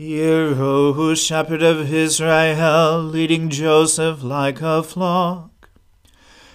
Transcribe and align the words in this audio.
Hear, 0.00 0.54
O 0.56 1.12
Shepherd 1.16 1.60
of 1.60 1.92
Israel, 1.92 3.02
leading 3.02 3.50
Joseph 3.50 4.22
like 4.22 4.62
a 4.62 4.80
flock. 4.84 5.70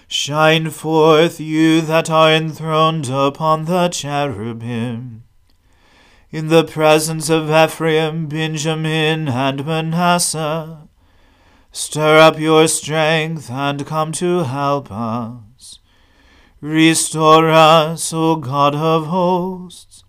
Shine 0.08 0.70
forth, 0.70 1.38
you 1.38 1.82
that 1.82 2.08
are 2.08 2.32
enthroned 2.32 3.10
upon 3.10 3.66
the 3.66 3.90
cherubim. 3.90 5.24
In 6.30 6.48
the 6.48 6.64
presence 6.64 7.28
of 7.28 7.50
Ephraim, 7.50 8.28
Benjamin, 8.28 9.28
and 9.28 9.66
Manasseh, 9.66 10.88
stir 11.70 12.16
up 12.20 12.40
your 12.40 12.66
strength 12.66 13.50
and 13.50 13.84
come 13.84 14.12
to 14.12 14.44
help 14.44 14.90
us. 14.90 15.80
Restore 16.62 17.50
us, 17.50 18.10
O 18.14 18.36
God 18.36 18.74
of 18.74 19.08
hosts. 19.08 20.02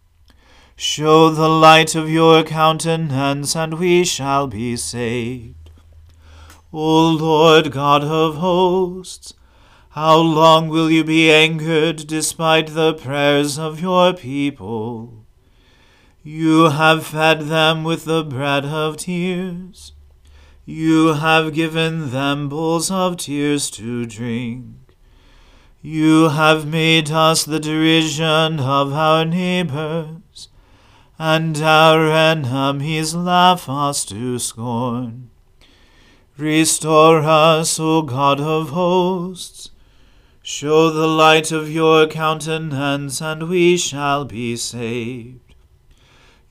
Show 0.77 1.29
the 1.29 1.47
light 1.47 1.95
of 1.95 2.09
your 2.09 2.43
countenance, 2.43 3.55
and 3.55 3.75
we 3.75 4.03
shall 4.03 4.47
be 4.47 4.75
saved. 4.75 5.69
O 6.73 7.11
Lord 7.11 7.71
God 7.71 8.03
of 8.03 8.35
hosts, 8.35 9.33
how 9.91 10.17
long 10.17 10.67
will 10.67 10.91
you 10.91 11.05
be 11.05 11.31
angered 11.31 12.05
despite 12.07 12.73
the 12.73 12.93
prayers 12.93 13.57
of 13.57 13.79
your 13.79 14.11
people? 14.11 15.25
You 16.23 16.65
have 16.65 17.07
fed 17.07 17.43
them 17.43 17.85
with 17.85 18.03
the 18.03 18.25
bread 18.25 18.65
of 18.65 18.97
tears. 18.97 19.93
You 20.65 21.13
have 21.13 21.53
given 21.53 22.11
them 22.11 22.49
bowls 22.49 22.91
of 22.91 23.15
tears 23.15 23.69
to 23.71 24.05
drink. 24.05 24.75
You 25.81 26.27
have 26.27 26.67
made 26.67 27.11
us 27.11 27.45
the 27.45 27.61
derision 27.61 28.59
of 28.59 28.91
our 28.91 29.23
neighbors 29.23 30.49
and 31.17 31.57
our 31.61 32.11
enemies 32.11 33.15
laugh 33.15 33.69
us 33.69 34.03
to 34.05 34.37
scorn. 34.37 35.29
Restore 36.37 37.21
us, 37.21 37.79
O 37.79 38.01
God 38.01 38.41
of 38.41 38.69
hosts. 38.71 39.71
Show 40.41 40.89
the 40.89 41.07
light 41.07 41.51
of 41.51 41.71
your 41.71 42.07
countenance, 42.07 43.21
and 43.21 43.49
we 43.49 43.77
shall 43.77 44.25
be 44.25 44.57
saved. 44.57 45.55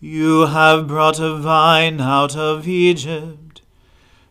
You 0.01 0.47
have 0.47 0.89
brought 0.89 1.21
a 1.21 1.37
vine 1.37 2.01
out 2.01 2.35
of 2.35 2.67
Egypt. 2.67 3.63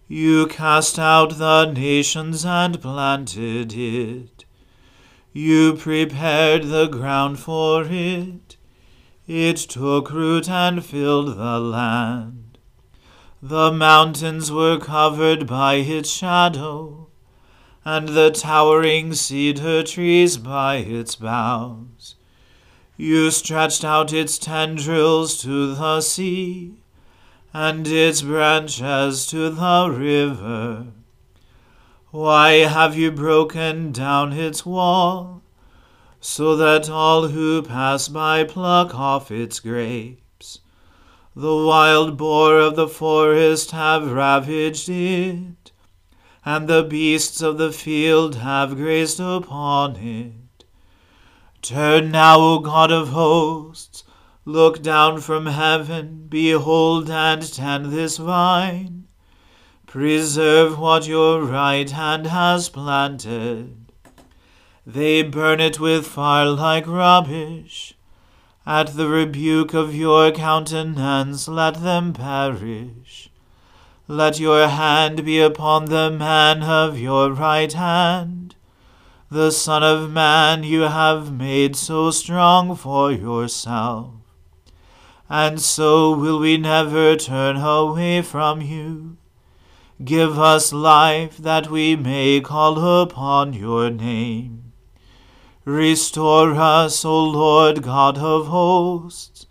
You 0.08 0.48
cast 0.48 1.00
out 1.00 1.38
the 1.38 1.72
nations 1.72 2.46
and 2.46 2.82
planted 2.82 3.74
it. 3.74 4.46
You 5.32 5.74
prepared 5.74 6.66
the 6.66 6.88
ground 6.88 7.40
for 7.40 7.86
it. 7.88 8.58
It 9.28 9.56
took 9.56 10.12
root 10.12 10.50
and 10.50 10.84
filled 10.84 11.38
the 11.38 11.60
land. 11.60 12.58
The 13.42 13.72
mountains 13.72 14.52
were 14.52 14.78
covered 14.78 15.48
by 15.48 15.76
its 15.76 16.10
shadow, 16.10 17.08
and 17.86 18.10
the 18.10 18.32
towering 18.32 19.14
cedar 19.14 19.84
trees 19.84 20.38
by 20.38 20.78
its 20.78 21.16
boughs. 21.16 22.16
You 22.98 23.32
stretched 23.32 23.86
out 23.86 24.12
its 24.12 24.38
tendrils 24.38 25.38
to 25.42 25.74
the 25.74 26.02
sea, 26.02 26.74
and 27.54 27.88
its 27.88 28.22
branches 28.24 29.26
to 29.28 29.50
the 29.50 29.90
river. 29.90 30.88
Why 32.12 32.52
have 32.66 32.98
you 32.98 33.10
broken 33.12 33.92
down 33.94 34.34
its 34.34 34.66
wall, 34.66 35.43
so 36.26 36.56
that 36.56 36.90
all 36.90 37.28
who 37.28 37.62
pass 37.62 38.08
by 38.08 38.46
pluck 38.46 38.96
off 38.96 39.30
its 39.30 39.60
grapes? 39.60 40.60
The 41.36 41.54
wild 41.54 42.16
boar 42.16 42.60
of 42.60 42.78
the 42.78 42.88
forest 42.88 43.72
have 43.72 44.10
ravaged 44.10 44.88
it, 44.88 45.74
and 46.46 46.70
the 46.70 46.84
beasts 46.84 47.42
of 47.42 47.58
the 47.58 47.74
field 47.74 48.36
have 48.36 48.78
grazed 48.78 49.20
upon 49.20 49.98
it. 49.98 50.64
Turn 51.62 52.10
now, 52.12 52.40
O 52.40 52.60
God 52.60 52.90
of 52.90 53.10
hosts, 53.10 54.06
look 54.46 54.82
down 54.82 55.20
from 55.20 55.48
heaven, 55.48 56.28
behold 56.30 57.10
and 57.10 57.54
tend 57.54 57.88
this 57.92 58.16
vine. 58.16 59.10
Preserve 59.88 60.80
what 60.80 61.06
your 61.06 61.42
right 61.44 61.90
hand 61.90 62.28
has 62.28 62.70
planted. 62.70 63.83
They 64.86 65.24
burn 65.24 65.60
it 65.60 65.80
with 65.80 66.06
fire 66.06 66.46
like 66.46 66.88
rubbish. 66.88 67.96
At 68.66 68.96
the 68.96 69.08
rebuke 69.08 69.74
of 69.74 69.96
your 69.96 70.32
countenance, 70.32 71.48
let 71.48 71.82
them 71.82 72.14
perish. 72.14 73.30
Let 74.08 74.40
your 74.40 74.68
hand 74.68 75.26
be 75.26 75.40
upon 75.40 75.86
the 75.86 76.12
man 76.12 76.64
of 76.64 77.00
your 77.00 77.32
right 77.32 77.72
hand 77.72 78.56
the 79.34 79.50
Son 79.50 79.82
of 79.82 80.12
Man 80.12 80.64
you 80.64 80.82
have 80.82 81.34
made 81.34 81.76
so 81.76 82.12
strong 82.12 82.76
for 82.76 83.12
yourself. 83.12 84.12
And 85.28 85.60
so 85.60 86.12
will 86.16 86.40
we 86.40 86.58
never 86.58 87.16
turn 87.16 87.58
away 87.58 88.22
from 88.22 88.62
you. 88.62 89.18
Give 90.04 90.38
us 90.38 90.72
life 90.72 91.38
that 91.38 91.72
we 91.72 91.96
may 91.96 92.42
call 92.42 93.02
upon 93.02 93.54
your 93.54 93.90
name. 93.90 94.73
Restore 95.66 96.56
us, 96.56 97.06
O 97.06 97.24
Lord 97.24 97.84
God 97.84 98.18
of 98.18 98.48
hosts. 98.48 99.46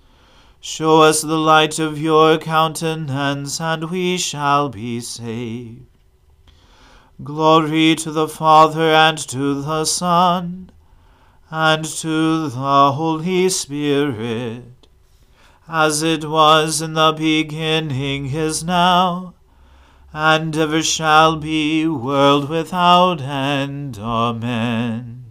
Show 0.60 1.00
us 1.00 1.22
the 1.22 1.38
light 1.38 1.78
of 1.78 1.98
your 1.98 2.36
countenance, 2.36 3.60
and 3.60 3.90
we 3.90 4.18
shall 4.18 4.68
be 4.68 5.00
saved. 5.00 5.86
Glory 7.24 7.94
to 7.94 8.10
the 8.10 8.28
Father 8.28 8.92
and 8.92 9.16
to 9.16 9.62
the 9.62 9.86
Son 9.86 10.70
and 11.50 11.84
to 11.84 12.48
the 12.48 12.92
Holy 12.92 13.48
Spirit, 13.48 14.86
as 15.66 16.02
it 16.02 16.24
was 16.24 16.82
in 16.82 16.92
the 16.92 17.12
beginning 17.12 18.26
is 18.26 18.62
now, 18.62 19.34
and 20.12 20.56
ever 20.56 20.82
shall 20.82 21.36
be, 21.36 21.86
world 21.86 22.48
without 22.48 23.20
end. 23.20 23.98
Amen. 23.98 25.21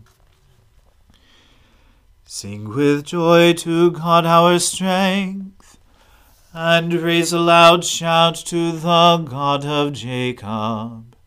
Sing 2.34 2.70
with 2.70 3.04
joy 3.04 3.52
to 3.56 3.92
God 3.92 4.26
our 4.26 4.58
strength, 4.58 5.78
and 6.54 6.94
raise 6.94 7.34
a 7.34 7.40
loud 7.40 7.84
shout 7.84 8.36
to 8.46 8.72
the 8.72 9.18
God 9.18 9.66
of 9.66 9.92
Jacob. 9.92 11.18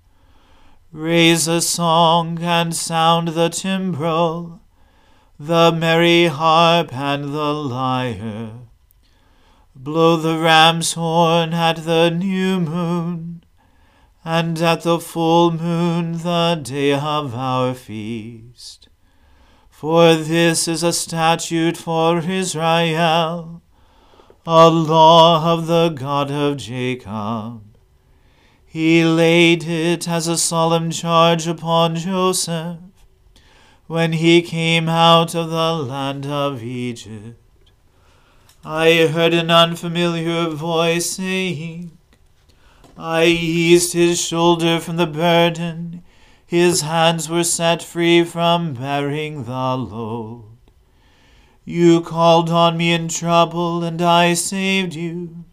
Raise 0.90 1.46
a 1.46 1.60
song 1.60 2.38
and 2.42 2.74
sound 2.74 3.28
the 3.28 3.50
timbrel, 3.50 4.62
the 5.38 5.70
merry 5.70 6.28
harp 6.28 6.90
and 6.94 7.34
the 7.34 7.52
lyre. 7.52 8.52
Blow 9.76 10.16
the 10.16 10.38
ram's 10.38 10.94
horn 10.94 11.52
at 11.52 11.84
the 11.84 12.08
new 12.08 12.58
moon, 12.60 13.44
and 14.24 14.58
at 14.62 14.84
the 14.84 14.98
full 14.98 15.50
moon 15.50 16.12
the 16.12 16.58
day 16.62 16.94
of 16.94 17.34
our 17.34 17.74
feast. 17.74 18.83
For 19.84 20.14
this 20.14 20.66
is 20.66 20.82
a 20.82 20.94
statute 20.94 21.76
for 21.76 22.18
Israel, 22.18 23.60
a 24.46 24.70
law 24.70 25.52
of 25.52 25.66
the 25.66 25.90
God 25.90 26.30
of 26.30 26.56
Jacob. 26.56 27.60
He 28.64 29.04
laid 29.04 29.64
it 29.64 30.08
as 30.08 30.26
a 30.26 30.38
solemn 30.38 30.90
charge 30.90 31.46
upon 31.46 31.96
Joseph 31.96 32.78
when 33.86 34.14
he 34.14 34.40
came 34.40 34.88
out 34.88 35.34
of 35.34 35.50
the 35.50 35.74
land 35.74 36.24
of 36.24 36.62
Egypt. 36.62 37.38
I 38.64 39.08
heard 39.12 39.34
an 39.34 39.50
unfamiliar 39.50 40.48
voice 40.48 41.10
saying, 41.10 41.90
I 42.96 43.26
eased 43.26 43.92
his 43.92 44.18
shoulder 44.18 44.80
from 44.80 44.96
the 44.96 45.06
burden, 45.06 46.02
his 46.54 46.82
hands 46.82 47.28
were 47.28 47.42
set 47.42 47.82
free 47.82 48.22
from 48.22 48.74
bearing 48.74 49.42
the 49.42 49.76
load. 49.76 50.44
You 51.64 52.00
called 52.00 52.48
on 52.48 52.76
me 52.76 52.92
in 52.92 53.08
trouble, 53.08 53.82
and 53.82 54.00
I 54.00 54.34
saved 54.34 54.94
you. 54.94 55.44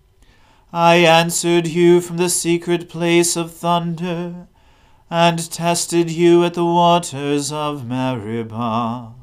I 0.72 0.98
answered 0.98 1.68
you 1.68 2.02
from 2.02 2.18
the 2.18 2.30
secret 2.30 2.88
place 2.88 3.36
of 3.36 3.52
thunder, 3.52 4.48
and 5.10 5.52
tested 5.52 6.12
you 6.12 6.46
at 6.46 6.54
the 6.54 6.66
waters 6.66 7.52
of 7.52 7.88
Meribah. 7.88 9.16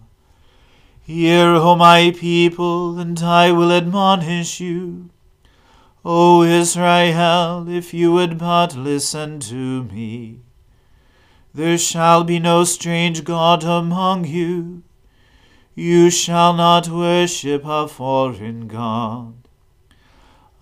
Hear, 1.01 1.55
O 1.55 1.77
my 1.77 2.11
people, 2.11 2.99
and 2.99 3.23
I 3.23 3.53
will 3.53 3.71
admonish 3.71 4.59
you. 4.59 5.11
O 6.05 6.43
Israel, 6.43 7.69
if 7.69 7.95
you 7.95 8.11
would 8.13 8.37
but 8.37 8.75
listen 8.75 9.39
to 9.41 9.85
me. 9.85 10.41
There 11.59 11.77
shall 11.77 12.23
be 12.23 12.39
no 12.39 12.63
strange 12.63 13.25
God 13.25 13.65
among 13.65 14.27
you. 14.27 14.85
You 15.75 16.09
shall 16.09 16.53
not 16.55 16.87
worship 16.87 17.63
a 17.65 17.89
foreign 17.89 18.69
God. 18.69 19.35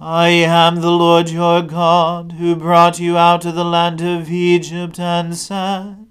I 0.00 0.28
am 0.28 0.76
the 0.76 0.90
Lord 0.90 1.28
your 1.28 1.60
God, 1.60 2.36
who 2.38 2.56
brought 2.56 2.98
you 2.98 3.18
out 3.18 3.44
of 3.44 3.54
the 3.54 3.62
land 3.62 4.00
of 4.00 4.30
Egypt, 4.30 4.98
and 4.98 5.36
said, 5.36 6.06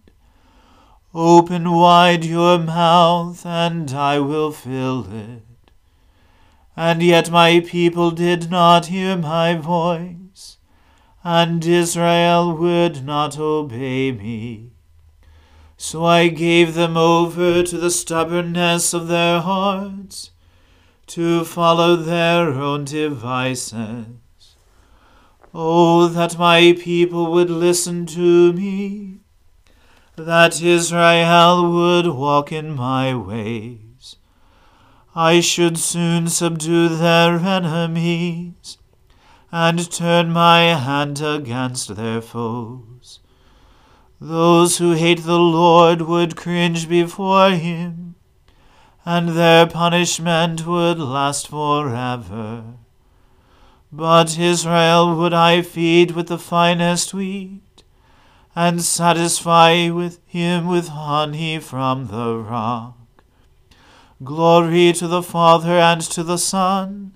Open 1.16 1.72
wide 1.72 2.24
your 2.24 2.60
mouth, 2.60 3.44
and 3.44 3.92
I 3.92 4.20
will 4.20 4.52
fill 4.52 5.08
it. 5.12 5.72
And 6.78 7.02
yet 7.02 7.32
my 7.32 7.60
people 7.60 8.12
did 8.12 8.52
not 8.52 8.86
hear 8.86 9.18
my 9.18 9.56
voice, 9.56 10.60
and 11.24 11.66
Israel 11.66 12.56
would 12.56 13.04
not 13.04 13.40
obey 13.40 14.12
me. 14.12 14.74
So 15.78 16.06
I 16.06 16.30
gave 16.30 16.74
them 16.74 16.96
over 16.96 17.62
to 17.62 17.78
the 17.78 17.92
stubbornness 17.92 18.94
of 18.94 19.08
their 19.08 19.42
hearts 19.42 20.32
to 21.08 21.44
follow 21.44 21.96
their 21.96 22.50
own 22.50 22.86
devices. 22.86 24.56
Oh, 25.54 26.08
that 26.08 26.38
my 26.38 26.76
people 26.78 27.32
would 27.32 27.50
listen 27.50 28.06
to 28.08 28.54
me, 28.54 29.20
that 30.16 30.62
Israel 30.62 31.72
would 31.72 32.08
walk 32.08 32.52
in 32.52 32.76
my 32.76 33.16
ways. 33.16 34.16
I 35.14 35.40
should 35.40 35.78
soon 35.78 36.28
subdue 36.28 36.90
their 36.90 37.38
enemies, 37.38 38.78
and 39.52 39.90
turn 39.90 40.32
my 40.32 40.62
hand 40.76 41.22
against 41.22 41.96
their 41.96 42.22
foes. 42.22 43.20
Those 44.20 44.78
who 44.78 44.94
hate 44.94 45.24
the 45.24 45.40
Lord 45.40 46.02
would 46.02 46.36
cringe 46.36 46.88
before 46.88 47.52
him 47.52 48.16
and 49.06 49.30
their 49.30 49.68
punishment 49.68 50.66
would 50.66 50.98
last 51.00 51.48
forever. 51.48 52.64
But 53.92 54.38
Israel 54.38 55.16
would 55.16 55.34
I 55.34 55.62
feed 55.62 56.12
with 56.12 56.28
the 56.28 56.40
finest 56.40 57.14
wheat, 57.14 57.84
and 58.56 58.82
satisfy 58.82 59.90
with 59.90 60.20
him 60.26 60.66
with 60.66 60.88
honey 60.88 61.60
from 61.60 62.08
the 62.08 62.36
rock. 62.36 62.98
Glory 64.24 64.92
to 64.94 65.08
the 65.08 65.22
Father 65.22 65.78
and 65.78 66.02
to 66.02 66.24
the 66.24 66.38
Son 66.38 67.14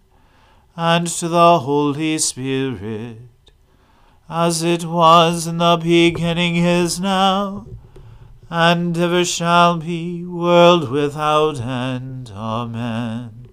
and 0.76 1.08
to 1.08 1.28
the 1.28 1.60
Holy 1.60 2.18
Spirit, 2.20 3.39
as 4.30 4.62
it 4.62 4.86
was 4.86 5.48
in 5.48 5.58
the 5.58 5.78
beginning 5.82 6.56
is 6.58 7.00
now 7.00 7.66
and 8.50 8.98
ever 8.98 9.26
shall 9.26 9.78
be, 9.78 10.24
world 10.24 10.90
without 10.90 11.60
end. 11.60 12.32
Amen. 12.36 13.48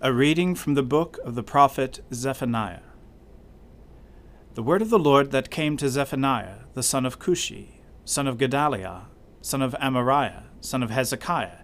A 0.00 0.12
reading 0.12 0.54
from 0.54 0.74
the 0.74 0.82
book 0.82 1.18
of 1.24 1.34
the 1.34 1.42
prophet 1.42 2.00
Zephaniah. 2.12 2.80
The 4.54 4.62
word 4.62 4.82
of 4.82 4.90
the 4.90 4.98
Lord 4.98 5.32
that 5.32 5.50
came 5.50 5.76
to 5.78 5.88
Zephaniah, 5.88 6.60
the 6.74 6.82
son 6.82 7.04
of 7.04 7.18
Cushi, 7.18 7.80
son 8.04 8.26
of 8.26 8.38
Gedaliah, 8.38 9.02
son 9.42 9.62
of 9.62 9.74
Amariah, 9.80 10.44
son 10.60 10.82
of 10.82 10.90
Hezekiah, 10.90 11.58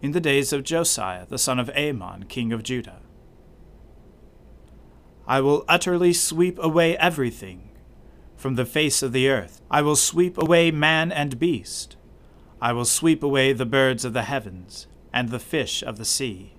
in 0.00 0.12
the 0.12 0.20
days 0.20 0.52
of 0.52 0.62
Josiah, 0.62 1.26
the 1.28 1.38
son 1.38 1.58
of 1.58 1.70
Amon, 1.70 2.24
king 2.24 2.52
of 2.52 2.62
Judah. 2.62 3.00
I 5.28 5.42
will 5.42 5.66
utterly 5.68 6.14
sweep 6.14 6.58
away 6.58 6.96
everything 6.96 7.68
from 8.38 8.54
the 8.54 8.64
face 8.64 9.02
of 9.02 9.12
the 9.12 9.28
earth. 9.28 9.60
I 9.70 9.82
will 9.82 9.94
sweep 9.94 10.38
away 10.38 10.70
man 10.70 11.12
and 11.12 11.38
beast. 11.38 11.96
I 12.62 12.72
will 12.72 12.86
sweep 12.86 13.22
away 13.22 13.52
the 13.52 13.66
birds 13.66 14.06
of 14.06 14.14
the 14.14 14.22
heavens, 14.22 14.86
and 15.12 15.28
the 15.28 15.38
fish 15.38 15.82
of 15.82 15.98
the 15.98 16.06
sea, 16.06 16.54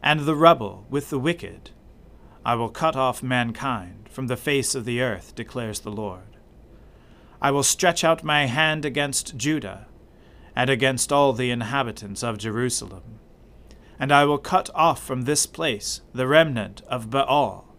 and 0.00 0.20
the 0.20 0.36
rubble 0.36 0.86
with 0.90 1.10
the 1.10 1.18
wicked. 1.18 1.70
I 2.44 2.54
will 2.54 2.68
cut 2.68 2.94
off 2.94 3.20
mankind 3.20 4.08
from 4.08 4.28
the 4.28 4.36
face 4.36 4.76
of 4.76 4.84
the 4.84 5.00
earth, 5.00 5.34
declares 5.34 5.80
the 5.80 5.90
Lord. 5.90 6.36
I 7.40 7.50
will 7.50 7.64
stretch 7.64 8.04
out 8.04 8.22
my 8.22 8.46
hand 8.46 8.84
against 8.84 9.36
Judah, 9.36 9.86
and 10.54 10.70
against 10.70 11.12
all 11.12 11.32
the 11.32 11.50
inhabitants 11.50 12.22
of 12.22 12.38
Jerusalem. 12.38 13.18
And 13.98 14.12
I 14.12 14.24
will 14.24 14.38
cut 14.38 14.70
off 14.72 15.04
from 15.04 15.22
this 15.22 15.46
place 15.46 16.00
the 16.14 16.28
remnant 16.28 16.82
of 16.88 17.10
Baal, 17.10 17.71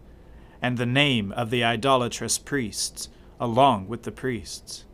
and 0.64 0.78
the 0.78 0.86
name 0.86 1.30
of 1.32 1.50
the 1.50 1.62
idolatrous 1.62 2.38
priests, 2.38 3.10
along 3.38 3.86
with 3.86 4.04
the 4.04 4.10
priests, 4.10 4.86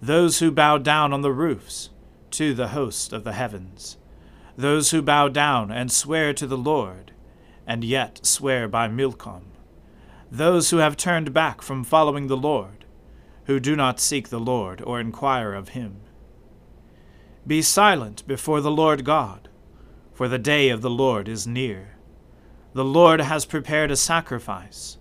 those 0.00 0.38
who 0.38 0.48
bow 0.48 0.78
down 0.78 1.12
on 1.12 1.22
the 1.22 1.32
roofs 1.32 1.90
to 2.30 2.54
the 2.54 2.68
host 2.68 3.12
of 3.12 3.24
the 3.24 3.32
heavens, 3.32 3.96
those 4.56 4.92
who 4.92 5.02
bow 5.02 5.26
down 5.26 5.72
and 5.72 5.90
swear 5.90 6.32
to 6.32 6.46
the 6.46 6.56
Lord, 6.56 7.10
and 7.66 7.82
yet 7.82 8.24
swear 8.24 8.68
by 8.68 8.86
Milcom, 8.86 9.46
those 10.30 10.70
who 10.70 10.76
have 10.76 10.96
turned 10.96 11.34
back 11.34 11.62
from 11.62 11.82
following 11.82 12.28
the 12.28 12.36
Lord, 12.36 12.84
who 13.46 13.58
do 13.58 13.74
not 13.74 13.98
seek 13.98 14.28
the 14.28 14.38
Lord 14.38 14.80
or 14.82 15.00
inquire 15.00 15.52
of 15.52 15.70
him. 15.70 15.96
Be 17.44 17.60
silent 17.60 18.24
before 18.28 18.60
the 18.60 18.70
Lord 18.70 19.04
God, 19.04 19.48
for 20.12 20.28
the 20.28 20.38
day 20.38 20.68
of 20.68 20.80
the 20.80 20.90
Lord 20.90 21.26
is 21.26 21.44
near. 21.44 21.91
The 22.74 22.84
Lord 22.84 23.20
has 23.20 23.44
prepared 23.44 23.90
a 23.90 23.96
sacrifice, 23.96 24.96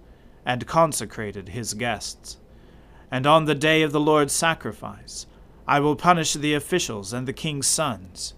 and 0.46 0.68
consecrated 0.68 1.50
his 1.50 1.74
guests. 1.74 2.38
And 3.10 3.26
on 3.26 3.46
the 3.46 3.56
day 3.56 3.82
of 3.82 3.92
the 3.92 4.00
Lord's 4.00 4.34
sacrifice, 4.34 5.26
I 5.68 5.80
will 5.80 5.96
punish 5.96 6.34
the 6.34 6.54
officials 6.54 7.14
and 7.14 7.28
the 7.28 7.34
king's 7.34 7.68
sons, 7.68 8.34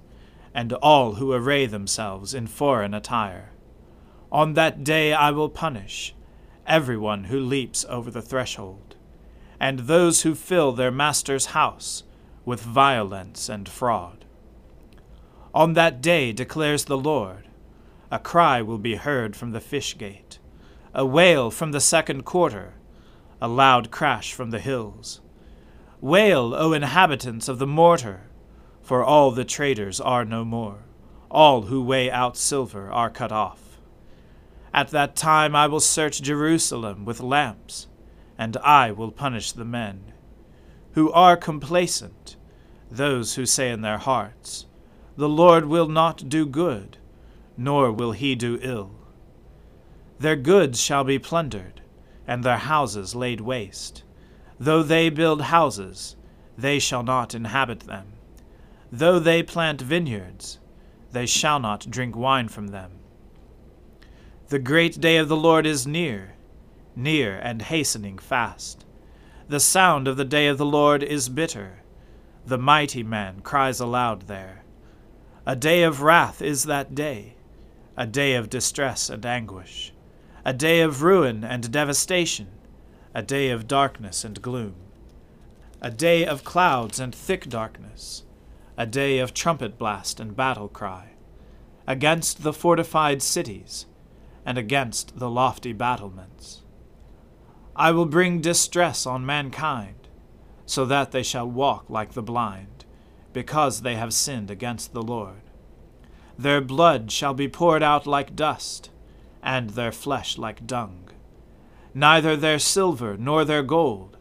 and 0.54 0.74
all 0.74 1.14
who 1.14 1.34
array 1.34 1.66
themselves 1.66 2.34
in 2.34 2.48
foreign 2.48 2.94
attire. 2.94 3.50
On 4.32 4.54
that 4.54 4.84
day 4.84 5.14
I 5.14 5.32
will 5.32 5.50
punish 5.50 6.14
everyone 6.68 7.26
who 7.26 7.40
leaps 7.40 7.86
over 7.90 8.12
the 8.12 8.22
threshold, 8.22 8.96
and 9.60 9.80
those 9.80 10.22
who 10.22 10.36
fill 10.36 10.72
their 10.74 10.92
master's 10.92 11.48
house 11.48 12.04
with 12.46 12.62
violence 12.62 13.50
and 13.50 13.68
fraud. 13.68 14.26
On 15.54 15.74
that 15.74 16.02
day, 16.02 16.32
declares 16.32 16.86
the 16.86 16.98
Lord, 16.98 17.48
a 18.14 18.20
cry 18.20 18.62
will 18.62 18.78
be 18.78 18.94
heard 18.94 19.36
from 19.36 19.54
the 19.54 19.60
fish 19.60 19.98
gate, 19.98 20.38
a 20.94 21.04
wail 21.04 21.50
from 21.50 21.72
the 21.72 21.80
second 21.80 22.24
quarter, 22.24 22.76
a 23.42 23.48
loud 23.48 23.90
crash 23.90 24.34
from 24.34 24.52
the 24.52 24.60
hills. 24.60 25.20
Wail, 26.00 26.54
O 26.54 26.74
inhabitants 26.74 27.50
of 27.50 27.58
the 27.58 27.66
mortar, 27.66 28.30
for 28.84 29.04
all 29.04 29.32
the 29.32 29.44
traders 29.44 30.00
are 30.00 30.24
no 30.24 30.46
more, 30.46 30.84
all 31.32 31.64
who 31.64 31.82
weigh 31.82 32.12
out 32.12 32.38
silver 32.38 32.88
are 32.92 33.10
cut 33.10 33.32
off. 33.32 33.80
At 34.72 34.90
that 34.90 35.16
time 35.16 35.56
I 35.56 35.66
will 35.66 35.80
search 35.80 36.22
Jerusalem 36.22 37.06
with 37.06 37.20
lamps, 37.20 37.88
and 38.38 38.58
I 38.58 38.92
will 38.92 39.12
punish 39.12 39.52
the 39.52 39.66
men 39.66 40.14
who 40.92 41.12
are 41.14 41.36
complacent, 41.36 42.36
those 42.92 43.34
who 43.34 43.48
say 43.48 43.72
in 43.72 43.82
their 43.82 43.98
hearts, 43.98 44.68
The 45.18 45.28
Lord 45.28 45.66
will 45.66 45.88
not 45.88 46.30
do 46.30 46.46
good, 46.46 47.00
nor 47.58 47.92
will 47.92 48.12
he 48.12 48.36
do 48.36 48.60
ill. 48.62 48.92
Their 50.20 50.36
goods 50.36 50.82
shall 50.82 51.04
be 51.04 51.20
plundered, 51.20 51.82
and 52.28 52.44
their 52.44 52.58
houses 52.58 53.16
laid 53.16 53.42
waste. 53.42 54.04
Though 54.60 54.84
they 54.84 55.10
build 55.10 55.44
houses, 55.44 56.16
they 56.58 56.80
shall 56.80 57.04
not 57.04 57.36
inhabit 57.36 57.82
them. 57.82 58.14
Though 58.92 59.20
they 59.20 59.44
plant 59.44 59.82
vineyards, 59.82 60.60
they 61.12 61.26
shall 61.26 61.60
not 61.60 61.90
drink 61.90 62.16
wine 62.16 62.48
from 62.48 62.68
them. 62.68 62.92
The 64.50 64.60
great 64.60 65.02
day 65.02 65.18
of 65.18 65.30
the 65.30 65.36
Lord 65.36 65.66
is 65.66 65.88
near, 65.88 66.36
near 66.96 67.38
and 67.38 67.62
hastening 67.62 68.18
fast. 68.18 68.86
The 69.48 69.60
sound 69.60 70.08
of 70.08 70.16
the 70.16 70.26
day 70.26 70.48
of 70.48 70.58
the 70.58 70.66
Lord 70.66 71.04
is 71.04 71.28
bitter. 71.30 71.82
The 72.46 72.58
mighty 72.58 73.04
man 73.04 73.42
cries 73.42 73.80
aloud 73.80 74.24
there. 74.24 74.64
A 75.46 75.56
day 75.56 75.84
of 75.84 76.02
wrath 76.02 76.42
is 76.42 76.64
that 76.64 76.96
day, 76.96 77.36
a 77.96 78.08
day 78.08 78.34
of 78.36 78.50
distress 78.50 79.10
and 79.10 79.26
anguish, 79.26 79.94
a 80.44 80.54
day 80.54 80.82
of 80.82 81.04
ruin 81.04 81.44
and 81.44 81.72
devastation, 81.72 82.48
a 83.14 83.22
day 83.22 83.50
of 83.50 83.68
darkness 83.68 84.24
and 84.24 84.42
gloom, 84.42 84.76
a 85.82 85.92
day 85.92 86.26
of 86.26 86.44
clouds 86.44 87.00
and 87.00 87.14
thick 87.14 87.48
darkness, 87.48 88.24
a 88.78 88.86
day 88.86 89.20
of 89.20 89.34
trumpet 89.34 89.78
blast 89.78 90.20
and 90.20 90.36
battle 90.36 90.68
cry, 90.68 91.10
against 91.86 92.42
the 92.42 92.54
fortified 92.54 93.22
cities, 93.22 93.86
and 94.46 94.58
against 94.58 95.20
the 95.20 95.30
lofty 95.30 95.72
battlements. 95.72 96.64
I 97.76 97.92
will 97.92 98.06
bring 98.08 98.42
distress 98.42 99.06
on 99.06 99.26
mankind, 99.26 100.08
so 100.66 100.86
that 100.86 101.12
they 101.12 101.24
shall 101.24 101.50
walk 101.50 101.90
like 101.90 102.14
the 102.14 102.24
blind, 102.24 102.86
because 103.34 103.82
they 103.82 103.96
have 103.96 104.14
sinned 104.14 104.50
against 104.50 104.94
the 104.94 105.04
Lord. 105.04 105.43
Their 106.38 106.62
blood 106.62 107.12
shall 107.12 107.34
be 107.34 107.48
poured 107.48 107.84
out 107.84 108.08
like 108.08 108.36
dust, 108.36 108.90
and 109.42 109.72
their 109.72 109.92
flesh 109.92 110.38
like 110.38 110.66
dung. 110.66 111.10
Neither 111.94 112.36
their 112.36 112.60
silver 112.60 113.18
nor 113.18 113.46
their 113.46 113.64
gold 113.64 114.18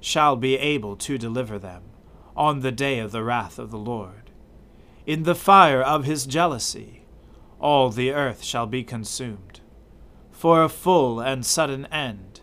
shall 0.00 0.36
be 0.36 0.56
able 0.56 0.96
to 0.96 1.16
deliver 1.16 1.58
them 1.58 1.82
on 2.36 2.60
the 2.60 2.72
day 2.72 2.98
of 2.98 3.12
the 3.12 3.22
wrath 3.22 3.58
of 3.58 3.70
the 3.70 3.78
Lord. 3.78 4.30
In 5.06 5.22
the 5.22 5.34
fire 5.34 5.82
of 5.82 6.04
his 6.04 6.26
jealousy, 6.26 7.04
all 7.60 7.90
the 7.90 8.10
earth 8.12 8.42
shall 8.42 8.66
be 8.66 8.82
consumed. 8.82 9.60
For 10.32 10.62
a 10.62 10.68
full 10.68 11.20
and 11.20 11.46
sudden 11.46 11.86
end, 11.86 12.40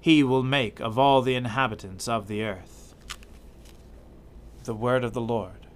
he 0.00 0.22
will 0.22 0.42
make 0.42 0.80
of 0.80 0.98
all 0.98 1.20
the 1.20 1.34
inhabitants 1.34 2.08
of 2.08 2.28
the 2.28 2.42
earth. 2.42 2.94
The 4.64 4.74
word 4.74 5.04
of 5.04 5.12
the 5.12 5.20
Lord. 5.20 5.66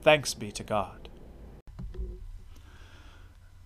Thanks 0.00 0.32
be 0.32 0.52
to 0.52 0.62
God. 0.62 1.03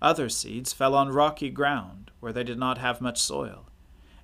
Other 0.00 0.28
seeds 0.28 0.72
fell 0.72 0.94
on 0.94 1.10
rocky 1.10 1.50
ground, 1.50 2.10
where 2.20 2.32
they 2.32 2.44
did 2.44 2.58
not 2.58 2.78
have 2.78 3.00
much 3.00 3.20
soil, 3.20 3.66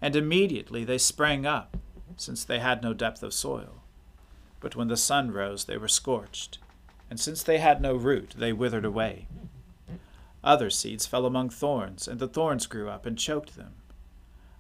and 0.01 0.15
immediately 0.15 0.85
they 0.85 0.99
sprang 0.99 1.45
up, 1.45 1.77
since 2.17 2.45
they 2.45 2.61
had 2.61 2.83
no 2.83 2.95
depth 2.95 3.23
of 3.23 3.35
soil. 3.35 3.83
But 4.61 4.77
when 4.77 4.89
the 4.89 4.97
sun 4.97 5.33
rose, 5.33 5.65
they 5.65 5.77
were 5.77 5.89
scorched, 5.89 6.59
and 7.11 7.19
since 7.19 7.43
they 7.43 7.59
had 7.59 7.81
no 7.81 7.95
root, 7.95 8.35
they 8.39 8.53
withered 8.53 8.85
away. 8.85 9.27
Other 10.45 10.71
seeds 10.71 11.07
fell 11.07 11.27
among 11.27 11.51
thorns, 11.51 12.07
and 12.07 12.21
the 12.21 12.29
thorns 12.29 12.67
grew 12.67 12.89
up 12.89 13.05
and 13.05 13.19
choked 13.19 13.57
them. 13.57 13.75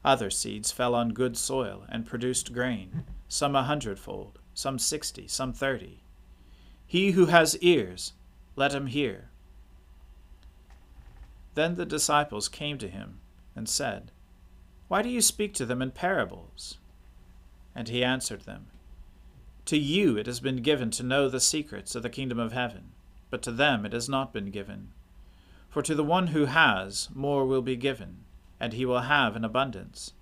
Other 0.04 0.30
seeds 0.30 0.72
fell 0.72 0.94
on 0.94 1.10
good 1.10 1.36
soil 1.36 1.84
and 1.88 2.06
produced 2.06 2.52
grain, 2.52 3.04
some 3.28 3.54
a 3.54 3.62
hundredfold, 3.62 4.38
some 4.52 4.78
sixty, 4.78 5.28
some 5.28 5.52
thirty. 5.52 6.02
He 6.86 7.12
who 7.12 7.26
has 7.26 7.56
ears, 7.58 8.12
let 8.56 8.72
him 8.74 8.86
hear. 8.86 9.30
Then 11.54 11.76
the 11.76 11.86
disciples 11.86 12.48
came 12.48 12.78
to 12.78 12.88
him 12.88 13.20
and 13.54 13.68
said, 13.68 14.10
Why 14.88 15.02
do 15.02 15.08
you 15.08 15.20
speak 15.20 15.54
to 15.54 15.66
them 15.66 15.80
in 15.80 15.92
parables? 15.92 16.78
And 17.74 17.88
he 17.88 18.04
answered 18.04 18.42
them, 18.42 18.66
To 19.66 19.76
you 19.76 20.16
it 20.16 20.26
has 20.26 20.40
been 20.40 20.62
given 20.62 20.90
to 20.92 21.02
know 21.02 21.28
the 21.28 21.40
secrets 21.40 21.94
of 21.94 22.02
the 22.02 22.10
kingdom 22.10 22.38
of 22.38 22.52
heaven, 22.52 22.92
but 23.30 23.42
to 23.42 23.52
them 23.52 23.86
it 23.86 23.92
has 23.92 24.08
not 24.08 24.32
been 24.32 24.50
given. 24.50 24.92
For 25.70 25.82
to 25.82 25.94
the 25.94 26.04
one 26.04 26.28
who 26.28 26.44
has, 26.46 27.08
more 27.14 27.46
will 27.46 27.62
be 27.62 27.76
given, 27.76 28.24
and 28.60 28.72
he 28.72 28.84
will 28.84 29.00
have 29.00 29.36
in 29.36 29.44
abundance. 29.44 30.12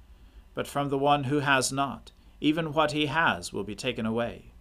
But 0.54 0.66
from 0.66 0.88
the 0.88 0.98
one 0.98 1.24
who 1.24 1.40
has 1.40 1.72
not, 1.72 2.10
even 2.40 2.72
what 2.72 2.92
he 2.92 3.06
has 3.06 3.52
will 3.52 3.64
be 3.64 3.74
taken 3.74 4.04
away. 4.04 4.52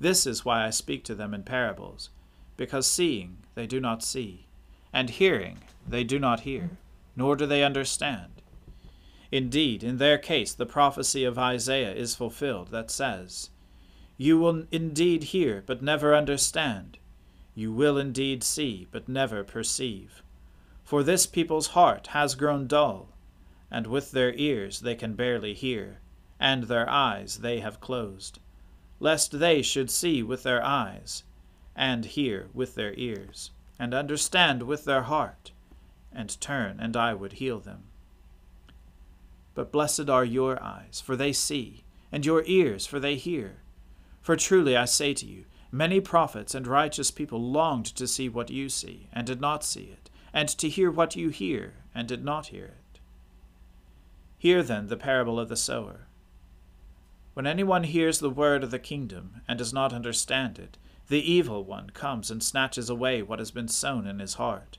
This 0.00 0.26
is 0.26 0.44
why 0.44 0.64
I 0.64 0.70
speak 0.70 1.04
to 1.04 1.14
them 1.14 1.34
in 1.34 1.42
parables, 1.42 2.10
because 2.56 2.86
seeing 2.86 3.38
they 3.54 3.66
do 3.66 3.80
not 3.80 4.02
see, 4.02 4.46
and 4.92 5.10
hearing 5.10 5.58
they 5.90 6.04
do 6.04 6.18
not 6.18 6.40
hear, 6.40 6.70
nor 7.16 7.34
do 7.34 7.46
they 7.46 7.64
understand. 7.64 8.42
Indeed, 9.32 9.82
in 9.82 9.98
their 9.98 10.18
case, 10.18 10.54
the 10.54 10.66
prophecy 10.66 11.24
of 11.24 11.38
Isaiah 11.38 11.94
is 11.94 12.14
fulfilled 12.14 12.68
that 12.68 12.90
says, 12.90 13.50
You 14.16 14.38
will 14.38 14.66
indeed 14.70 15.24
hear, 15.24 15.62
but 15.66 15.82
never 15.82 16.14
understand. 16.14 16.98
You 17.54 17.72
will 17.72 17.98
indeed 17.98 18.44
see, 18.44 18.86
but 18.90 19.08
never 19.08 19.44
perceive. 19.44 20.22
For 20.84 21.02
this 21.02 21.26
people's 21.26 21.68
heart 21.68 22.08
has 22.08 22.34
grown 22.34 22.66
dull, 22.66 23.08
and 23.70 23.86
with 23.86 24.12
their 24.12 24.32
ears 24.34 24.80
they 24.80 24.94
can 24.94 25.14
barely 25.14 25.54
hear, 25.54 26.00
and 26.40 26.64
their 26.64 26.88
eyes 26.88 27.38
they 27.38 27.60
have 27.60 27.80
closed, 27.80 28.38
lest 29.00 29.38
they 29.38 29.60
should 29.60 29.90
see 29.90 30.22
with 30.22 30.42
their 30.42 30.64
eyes, 30.64 31.24
and 31.76 32.04
hear 32.04 32.48
with 32.54 32.74
their 32.74 32.94
ears, 32.94 33.50
and 33.78 33.92
understand 33.92 34.62
with 34.62 34.84
their 34.84 35.02
heart 35.02 35.52
and 36.18 36.38
turn, 36.40 36.80
and 36.80 36.96
I 36.96 37.14
would 37.14 37.34
heal 37.34 37.60
them. 37.60 37.84
But 39.54 39.72
blessed 39.72 40.10
are 40.10 40.24
your 40.24 40.62
eyes, 40.62 41.00
for 41.00 41.16
they 41.16 41.32
see, 41.32 41.84
and 42.10 42.26
your 42.26 42.42
ears, 42.44 42.84
for 42.86 42.98
they 42.98 43.14
hear. 43.14 43.62
For 44.20 44.36
truly 44.36 44.76
I 44.76 44.84
say 44.84 45.14
to 45.14 45.26
you, 45.26 45.44
many 45.70 46.00
prophets 46.00 46.54
and 46.54 46.66
righteous 46.66 47.12
people 47.12 47.40
longed 47.40 47.86
to 47.86 48.08
see 48.08 48.28
what 48.28 48.50
you 48.50 48.68
see, 48.68 49.08
and 49.12 49.26
did 49.26 49.40
not 49.40 49.64
see 49.64 49.84
it, 49.84 50.10
and 50.32 50.48
to 50.48 50.68
hear 50.68 50.90
what 50.90 51.14
you 51.14 51.28
hear, 51.28 51.74
and 51.94 52.08
did 52.08 52.24
not 52.24 52.48
hear 52.48 52.64
it. 52.64 53.00
Hear 54.38 54.62
then 54.62 54.88
the 54.88 54.96
parable 54.96 55.38
of 55.38 55.48
the 55.48 55.56
sower. 55.56 56.08
When 57.34 57.46
anyone 57.46 57.84
hears 57.84 58.18
the 58.18 58.30
word 58.30 58.64
of 58.64 58.72
the 58.72 58.80
kingdom, 58.80 59.42
and 59.46 59.56
does 59.56 59.72
not 59.72 59.92
understand 59.92 60.58
it, 60.58 60.78
the 61.06 61.30
evil 61.30 61.62
one 61.62 61.90
comes 61.90 62.30
and 62.30 62.42
snatches 62.42 62.90
away 62.90 63.22
what 63.22 63.38
has 63.38 63.52
been 63.52 63.68
sown 63.68 64.06
in 64.06 64.18
his 64.18 64.34
heart. 64.34 64.78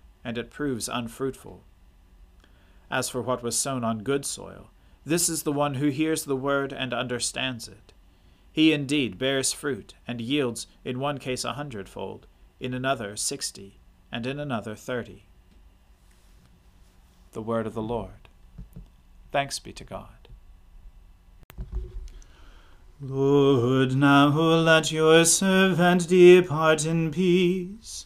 and 0.23 0.37
it 0.37 0.51
proves 0.51 0.87
unfruitful. 0.87 1.63
As 2.89 3.09
for 3.09 3.21
what 3.21 3.41
was 3.41 3.57
sown 3.57 3.83
on 3.83 4.03
good 4.03 4.25
soil, 4.25 4.69
this 5.05 5.29
is 5.29 5.43
the 5.43 5.51
one 5.51 5.75
who 5.75 5.87
hears 5.87 6.25
the 6.25 6.35
word 6.35 6.71
and 6.73 6.93
understands 6.93 7.67
it. 7.67 7.93
He 8.51 8.73
indeed 8.73 9.17
bears 9.17 9.53
fruit 9.53 9.93
and 10.07 10.19
yields 10.19 10.67
in 10.83 10.99
one 10.99 11.17
case 11.17 11.43
a 11.43 11.53
hundredfold, 11.53 12.27
in 12.59 12.73
another 12.73 13.15
sixty, 13.15 13.79
and 14.11 14.27
in 14.27 14.39
another 14.39 14.75
thirty. 14.75 15.25
The 17.31 17.41
word 17.41 17.65
of 17.65 17.73
the 17.73 17.81
Lord. 17.81 18.27
Thanks 19.31 19.57
be 19.57 19.71
to 19.73 19.85
God. 19.85 20.27
Lord, 22.99 23.95
now 23.95 24.27
let 24.27 24.91
your 24.91 25.25
servant 25.25 26.07
depart 26.07 26.85
in 26.85 27.09
peace 27.09 28.05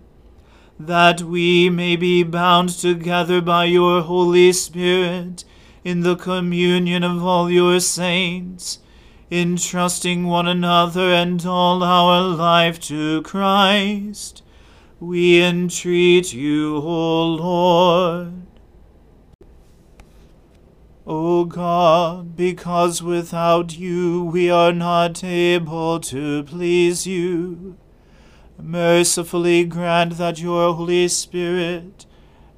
that 0.87 1.21
we 1.21 1.69
may 1.69 1.95
be 1.95 2.23
bound 2.23 2.69
together 2.69 3.41
by 3.41 3.65
your 3.65 4.01
Holy 4.01 4.51
Spirit 4.53 5.43
in 5.83 6.01
the 6.01 6.15
communion 6.15 7.03
of 7.03 7.23
all 7.23 7.49
your 7.49 7.79
saints 7.79 8.79
entrusting 9.31 10.25
one 10.25 10.45
another 10.45 11.13
and 11.13 11.45
all 11.45 11.81
our 11.81 12.21
life 12.21 12.79
to 12.81 13.21
Christ, 13.21 14.43
we 14.99 15.41
entreat 15.41 16.33
you, 16.33 16.75
O 16.75 17.25
Lord. 17.27 18.33
O 21.07 21.45
God, 21.45 22.35
because 22.35 23.01
without 23.01 23.77
you 23.77 24.25
we 24.25 24.51
are 24.51 24.73
not 24.73 25.23
able 25.23 25.99
to 26.01 26.43
please 26.43 27.07
you, 27.07 27.77
mercifully 28.63 29.65
grant 29.65 30.17
that 30.17 30.39
your 30.39 30.73
Holy 30.73 31.07
Spirit 31.07 32.05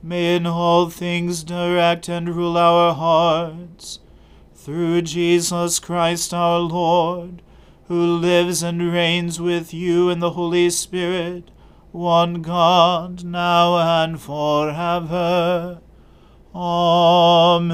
may 0.02 0.36
in 0.36 0.46
all 0.46 0.90
things 0.90 1.44
direct 1.44 2.10
and 2.10 2.36
rule 2.36 2.58
our 2.58 2.94
hearts 2.94 4.00
through 4.54 5.02
Jesus 5.02 5.80
Christ 5.80 6.34
our 6.34 6.60
Lord, 6.60 7.42
who 7.88 8.18
lives 8.18 8.64
and 8.64 8.92
reigns 8.92 9.40
with 9.42 9.74
you 9.74 10.10
in 10.10 10.20
the 10.20 10.32
Holy 10.32 10.70
Spirit, 10.70 11.52
one 11.92 12.42
God, 12.42 13.24
now 13.24 14.04
and 14.04 14.22
forever. 14.22 15.82
Amen. 16.56 17.74